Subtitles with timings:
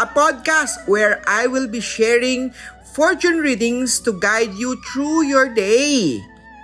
[0.00, 2.54] a podcast where I will be sharing
[2.96, 6.20] fortune readings to guide you through your day.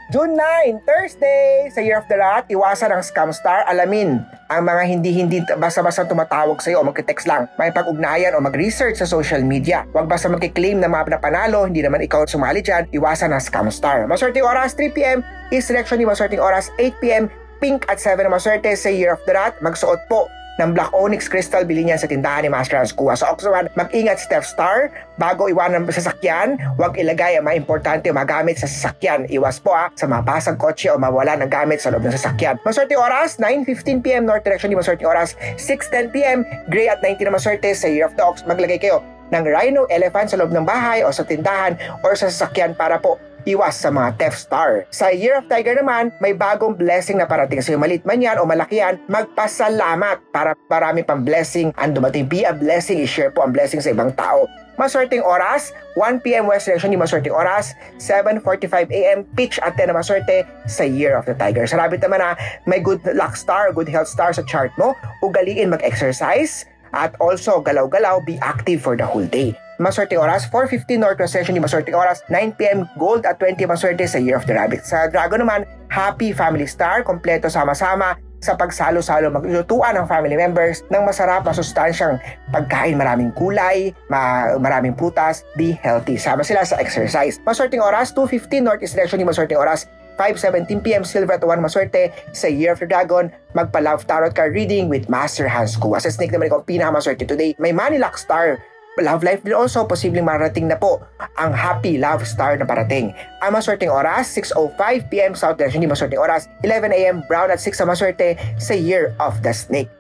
[0.09, 4.83] June 9, Thursday, sa Year of the Rat, iwasan ang scam star, alamin ang mga
[4.89, 9.85] hindi-hindi basta-basta tumatawag sa iyo o magte-text lang, may pag-ugnayan o mag-research sa social media.
[9.93, 14.09] Huwag basta magkiklaim na mga panalo, hindi naman ikaw sumali dyan, iwasan ang scam star.
[14.09, 15.21] Maswerteng oras 3pm,
[15.53, 17.29] is selection ni maswerteng oras 8pm,
[17.61, 18.73] pink at 7 na maswerte.
[18.81, 20.25] Sa Year of the Rat, magsuot po
[20.59, 23.15] ng Black Onyx Crystal, bilhin niyan sa tindahan ni Master Hans Kua.
[23.15, 28.59] So, Oxoman, mag-ingat Steph Star, bago iwanan ng sasakyan, huwag ilagay ang mga importante magamit
[28.59, 29.31] sa sasakyan.
[29.31, 32.59] Iwas po ha, sa mapasag kotse o mawala ng gamit sa loob ng sasakyan.
[32.67, 37.87] Maswerte oras, 9.15pm, north direction ni Maswerte oras, 6.10pm, gray at 19 na maswerte sa
[37.87, 38.43] Year of the Ox.
[38.43, 42.73] Maglagay kayo ng rhino, elephant sa loob ng bahay o sa tindahan or sa sasakyan
[42.73, 44.71] para po iwas sa mga theft star.
[44.91, 47.79] Sa Year of Tiger naman, may bagong blessing na parating sa'yo.
[47.79, 52.27] Malit man yan o malaki yan, magpasalamat para marami pang blessing ang dumating.
[52.27, 54.49] Be a blessing, i-share po ang blessing sa ibang tao.
[54.79, 60.87] Maswerteng oras, 1pm West Direction yung maswerteng oras, 7.45am pitch at 10 na maswerte sa
[60.87, 61.67] Year of the Tiger.
[61.67, 65.75] Sa rabbit naman na may good luck star, good health star sa chart mo, ugaliin
[65.75, 66.63] mag-exercise,
[66.95, 71.65] at also galaw-galaw, be active for the whole day maswerte oras, 4.15 Northwest Session yung
[71.65, 74.83] maswerte oras, 9pm Gold at 20 maswerte sa Year of the Rabbit.
[74.85, 81.03] Sa Dragon naman, Happy Family Star, kompleto sama-sama sa pagsalo-salo maglutuan ng family members ng
[81.03, 82.23] masarap na sustansyang
[82.55, 86.15] pagkain, maraming kulay, ma- maraming prutas, be healthy.
[86.15, 87.43] Sama sila sa exercise.
[87.43, 92.75] Maswerteng oras, 2.15 Northeast Direction yung maswerteng oras, 5.17pm Silver at 1 maswerte sa Year
[92.75, 96.03] of the Dragon magpa-love tarot card reading with Master Hans Kua.
[96.03, 97.55] Sa snake naman ikaw pinakamaswerte today.
[97.63, 98.59] May Money Luck Star
[99.03, 101.03] love life din also, posibleng marating na po
[101.39, 103.15] ang happy love star na parating.
[103.41, 108.35] Ang maswerteng oras, 6.05pm South Direction, hindi maswerteng oras, 11am Brown at 6 sa maswerte
[108.59, 109.91] sa Year of the Snake.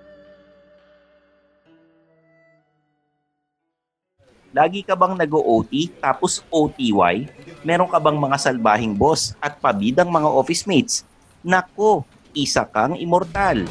[4.52, 7.28] Lagi ka bang nag-OT tapos OTY?
[7.62, 11.04] Meron ka bang mga salbahing boss at pabidang mga office mates?
[11.44, 13.62] Nako, isa kang immortal.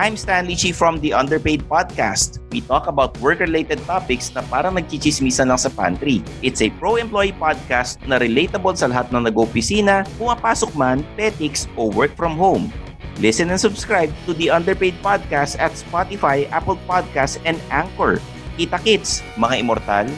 [0.00, 2.40] I'm Stanley Chi from the Underpaid Podcast.
[2.48, 6.24] We talk about work-related topics na parang nagchichismisan lang sa pantry.
[6.40, 12.16] It's a pro-employee podcast na relatable sa lahat ng nag-opisina, pumapasok man, petics, o work
[12.16, 12.72] from home.
[13.20, 18.16] Listen and subscribe to the Underpaid Podcast at Spotify, Apple Podcasts, and Anchor.
[18.56, 20.08] Kita kits, mga immortal,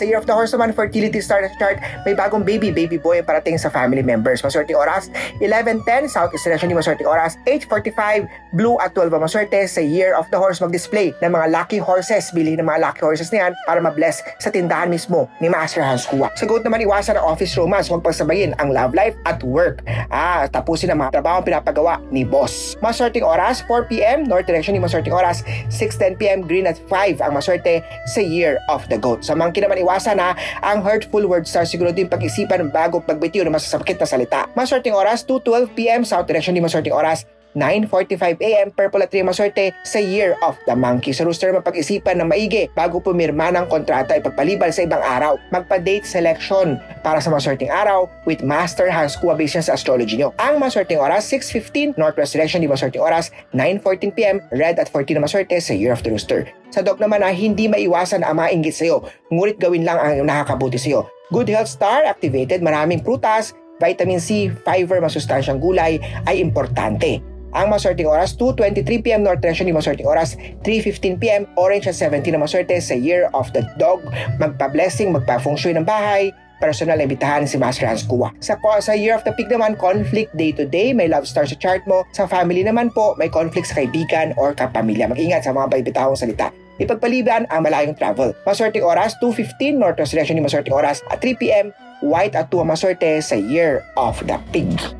[0.00, 1.76] Sa Year of the Horse naman, fertility star chart,
[2.08, 4.40] may bagong baby, baby boy ang parating sa family members.
[4.40, 5.12] Maswerte oras,
[5.44, 8.24] 11.10, Southeast Direction, maswerte oras, 8.45,
[8.56, 12.32] Blue at 12 maswerte sa Year of the Horse mag-display ng mga lucky horses.
[12.32, 16.08] Bili ng mga lucky horses na yan para ma-bless sa tindahan mismo ni Master Hans
[16.08, 16.32] Kua.
[16.32, 19.84] Sa goat naman, iwasan ang office romance, huwag pagsabayin ang love life at work.
[20.08, 22.80] Ah, tapusin ang mga trabaho pinapagawa ni boss.
[22.80, 28.56] Maswerteng oras, 4pm, North Direction, maswerteng oras, 6.10pm, Green at 5 ang maswerte sa Year
[28.72, 29.20] of the Goat.
[29.20, 33.54] Sa monkey naman, iwasan na ang hurtful words sa siguro din pag-isipan bago pagbitiw ng
[33.54, 34.40] masasakit na salita.
[34.54, 37.26] Maswerteng oras 2.12pm South Direction di maswerteng oras
[37.58, 41.10] 9.45am Purple at 3 maswerte sa Year of the Monkey.
[41.10, 45.34] Sa rooster mapag-isipan ng maigi bago pumirma ng kontrata ay pagpalibal sa ibang araw.
[45.50, 50.30] Magpa-date selection para sa maswerteng araw with Master Hans Kua based sa astrology nyo.
[50.38, 55.58] Ang maswerteng oras 6.15 Northwest Direction di maswerteng oras 9.14pm Red at 14 na maswerte
[55.58, 56.46] sa Year of the Rooster.
[56.70, 59.02] Sa dog naman na hindi maiwasan ang mga inggit sa'yo,
[59.34, 61.02] ngunit gawin lang ang nakakabuti sa'yo.
[61.34, 67.29] Good Health Star activated, maraming prutas, vitamin C, fiber, masustansyang gulay ay importante.
[67.50, 72.78] Ang maswerteng oras, 2.23pm North Treasure ni maswerteng oras, 3.15pm Orange at 17 na maswerte
[72.78, 74.06] sa Year of the Dog.
[74.38, 76.30] Magpa-blessing, magpa-feng shui ng bahay,
[76.62, 78.30] personal na imbitahan si Master Hans Kua.
[78.38, 81.58] Sa, sa Year of the Pig naman, conflict day to day, may love star sa
[81.58, 82.06] chart mo.
[82.14, 85.10] Sa family naman po, may conflict sa kaibigan or kapamilya.
[85.10, 86.54] Mag-ingat sa mga baibitahong salita.
[86.78, 88.30] Ipagpaliban ang malayong travel.
[88.46, 93.36] Maswerteng oras, 2.15, Northwest Direction ni maswerteng oras at 3pm, White at 2 maswerte sa
[93.36, 94.99] Year of the Pig.